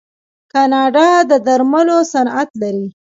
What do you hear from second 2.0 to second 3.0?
صنعت لري.